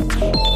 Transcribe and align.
Thank 0.00 0.34
you. 0.34 0.49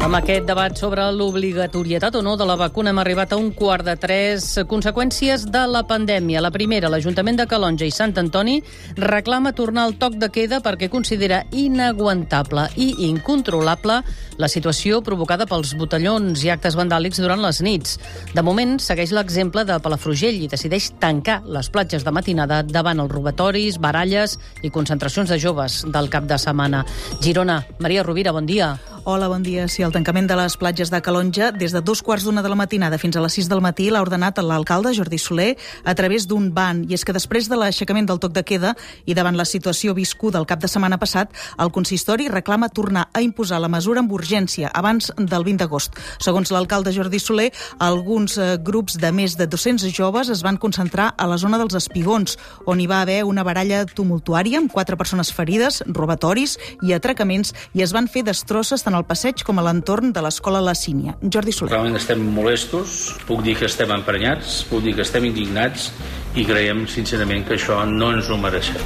Amb 0.00 0.16
aquest 0.16 0.46
debat 0.48 0.78
sobre 0.80 1.02
l'obligatorietat 1.12 2.14
o 2.16 2.22
no 2.24 2.32
de 2.40 2.46
la 2.48 2.54
vacuna 2.56 2.88
hem 2.88 2.98
arribat 3.02 3.34
a 3.34 3.36
un 3.36 3.50
quart 3.52 3.84
de 3.84 3.92
tres 4.00 4.46
conseqüències 4.66 5.44
de 5.52 5.60
la 5.68 5.82
pandèmia. 5.84 6.40
La 6.40 6.50
primera, 6.50 6.88
l'Ajuntament 6.88 7.36
de 7.36 7.44
Calonja 7.46 7.84
i 7.84 7.92
Sant 7.92 8.16
Antoni 8.16 8.56
reclama 8.96 9.52
tornar 9.52 9.84
al 9.84 9.98
toc 10.00 10.16
de 10.16 10.30
queda 10.32 10.62
perquè 10.64 10.88
considera 10.88 11.42
inaguantable 11.52 12.64
i 12.80 12.94
incontrolable 13.10 13.98
la 14.40 14.48
situació 14.48 15.02
provocada 15.04 15.44
pels 15.44 15.74
botellons 15.76 16.46
i 16.46 16.48
actes 16.48 16.80
vandàlics 16.80 17.20
durant 17.20 17.44
les 17.44 17.60
nits. 17.60 17.98
De 18.32 18.42
moment, 18.42 18.78
segueix 18.80 19.12
l'exemple 19.12 19.66
de 19.68 19.76
Palafrugell 19.84 20.40
i 20.40 20.48
decideix 20.48 20.94
tancar 20.98 21.42
les 21.44 21.68
platges 21.68 22.08
de 22.08 22.14
matinada 22.16 22.62
davant 22.64 23.04
els 23.04 23.12
robatoris, 23.12 23.76
baralles 23.76 24.38
i 24.64 24.72
concentracions 24.72 25.28
de 25.28 25.38
joves 25.38 25.82
del 25.92 26.08
cap 26.08 26.24
de 26.24 26.40
setmana. 26.40 26.86
Girona, 27.20 27.60
Maria 27.84 28.06
Rovira, 28.06 28.32
bon 28.32 28.48
dia. 28.48 28.78
Hola, 29.04 29.28
bon 29.28 29.42
dia. 29.42 29.66
Si 29.66 29.76
sí, 29.76 29.82
el 29.82 29.94
tancament 29.94 30.26
de 30.28 30.36
les 30.36 30.58
platges 30.60 30.90
de 30.92 30.98
Calonja 31.00 31.46
des 31.56 31.72
de 31.72 31.80
dos 31.80 32.02
quarts 32.04 32.26
d'una 32.26 32.42
de 32.44 32.50
la 32.52 32.56
matinada 32.58 32.98
fins 33.00 33.16
a 33.16 33.22
les 33.24 33.32
6 33.32 33.46
del 33.48 33.62
matí 33.64 33.86
l'ha 33.88 34.02
ordenat 34.04 34.36
l'alcalde 34.44 34.92
Jordi 34.92 35.16
Soler 35.16 35.56
a 35.88 35.94
través 35.94 36.26
d'un 36.28 36.50
ban. 36.52 36.82
I 36.84 36.92
és 36.98 37.04
que 37.08 37.14
després 37.16 37.48
de 37.48 37.56
l'aixecament 37.56 38.04
del 38.04 38.20
toc 38.20 38.34
de 38.36 38.42
queda 38.44 38.74
i 39.08 39.16
davant 39.16 39.38
la 39.40 39.46
situació 39.48 39.94
viscuda 39.96 40.38
el 40.38 40.44
cap 40.44 40.60
de 40.60 40.68
setmana 40.68 40.98
passat, 41.00 41.32
el 41.56 41.72
consistori 41.72 42.28
reclama 42.28 42.68
tornar 42.68 43.06
a 43.14 43.22
imposar 43.24 43.62
la 43.64 43.70
mesura 43.72 44.02
amb 44.04 44.12
urgència 44.12 44.68
abans 44.68 45.08
del 45.16 45.48
20 45.48 45.64
d'agost. 45.64 45.96
Segons 46.20 46.52
l'alcalde 46.52 46.92
Jordi 46.92 47.22
Soler, 47.24 47.48
alguns 47.78 48.36
eh, 48.36 48.58
grups 48.60 48.98
de 49.00 49.12
més 49.16 49.38
de 49.40 49.48
200 49.48 49.96
joves 49.96 50.28
es 50.28 50.44
van 50.44 50.60
concentrar 50.60 51.14
a 51.16 51.26
la 51.26 51.40
zona 51.40 51.56
dels 51.56 51.78
espigons, 51.80 52.36
on 52.66 52.84
hi 52.84 52.86
va 52.86 53.00
haver 53.00 53.24
una 53.24 53.48
baralla 53.48 53.86
tumultuària 53.88 54.60
amb 54.60 54.68
quatre 54.70 55.00
persones 55.00 55.32
ferides, 55.32 55.80
robatoris 55.88 56.58
i 56.82 56.92
atracaments 56.92 57.56
i 57.72 57.80
es 57.80 57.96
van 57.96 58.04
fer 58.06 58.28
destrosses 58.28 58.84
tant 58.90 58.98
al 58.98 59.06
passeig 59.06 59.44
com 59.46 59.60
a 59.60 59.62
l'entorn 59.62 60.10
de 60.10 60.22
l'escola 60.24 60.58
La 60.66 60.74
Sínia. 60.74 61.14
Jordi 61.22 61.52
Soler. 61.54 61.76
Realment 61.76 61.98
estem 62.00 62.22
molestos, 62.34 62.96
puc 63.28 63.44
dir 63.46 63.54
que 63.60 63.68
estem 63.68 63.92
emprenyats, 63.94 64.64
puc 64.66 64.82
dir 64.82 64.96
que 64.98 65.04
estem 65.06 65.28
indignats 65.28 65.92
i 66.34 66.42
creiem 66.48 66.82
sincerament 66.90 67.46
que 67.46 67.54
això 67.54 67.78
no 67.86 68.10
ens 68.16 68.30
ho 68.30 68.38
mereixem. 68.40 68.82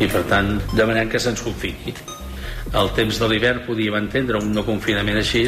I 0.00 0.08
per 0.08 0.24
tant 0.30 0.54
demanem 0.72 1.12
que 1.12 1.20
se'ns 1.20 1.44
confini. 1.44 1.92
El 2.72 2.88
temps 2.96 3.18
de 3.20 3.28
l'hivern 3.28 3.66
podíem 3.66 3.98
entendre 3.98 4.40
un 4.40 4.54
no 4.56 4.64
confinament 4.64 5.20
així, 5.20 5.44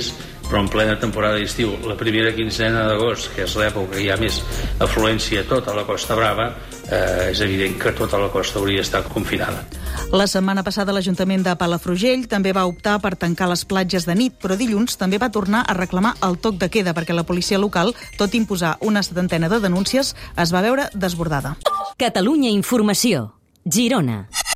però 0.48 0.60
en 0.62 0.68
plena 0.68 0.98
temporada 1.00 1.40
d'estiu, 1.40 1.74
la 1.88 1.96
primera 1.98 2.34
quinzena 2.36 2.86
d'agost, 2.88 3.32
que 3.34 3.44
és 3.48 3.56
l'època 3.58 3.96
que 3.96 4.04
hi 4.04 4.10
ha 4.12 4.20
més 4.20 4.42
afluència 4.84 5.42
a 5.42 5.48
tota 5.48 5.74
la 5.76 5.86
Costa 5.88 6.16
Brava, 6.18 6.52
eh, 6.90 7.30
és 7.30 7.40
evident 7.40 7.76
que 7.80 7.92
tota 7.96 8.18
la 8.18 8.30
costa 8.32 8.58
hauria 8.60 8.82
estat 8.84 9.08
confinada. 9.12 9.64
La 10.12 10.26
setmana 10.30 10.64
passada 10.66 10.92
l'Ajuntament 10.92 11.44
de 11.46 11.54
Palafrugell 11.58 12.26
també 12.30 12.52
va 12.52 12.66
optar 12.68 12.98
per 13.02 13.14
tancar 13.16 13.48
les 13.50 13.64
platges 13.64 14.06
de 14.08 14.16
nit, 14.18 14.36
però 14.40 14.58
dilluns 14.58 14.98
també 15.00 15.18
va 15.18 15.32
tornar 15.32 15.64
a 15.66 15.76
reclamar 15.76 16.14
el 16.26 16.38
toc 16.38 16.58
de 16.60 16.70
queda 16.70 16.94
perquè 16.94 17.16
la 17.16 17.26
policia 17.26 17.58
local, 17.58 17.94
tot 18.18 18.34
imposar 18.34 18.76
una 18.80 19.02
setantena 19.02 19.48
de 19.48 19.60
denúncies, 19.64 20.14
es 20.36 20.54
va 20.54 20.62
veure 20.62 20.90
desbordada. 20.94 21.56
Catalunya 21.98 22.50
Informació. 22.50 23.30
Girona. 23.64 24.26